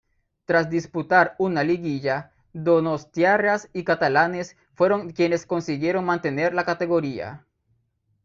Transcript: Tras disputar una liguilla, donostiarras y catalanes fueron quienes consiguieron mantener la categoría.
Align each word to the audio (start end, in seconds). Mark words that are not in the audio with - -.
Tras 0.45 0.67
disputar 0.67 1.35
una 1.37 1.61
liguilla, 1.63 2.31
donostiarras 2.53 3.69
y 3.71 3.83
catalanes 3.83 4.57
fueron 4.73 5.11
quienes 5.11 5.45
consiguieron 5.45 6.05
mantener 6.05 6.55
la 6.55 6.65
categoría. 6.65 7.45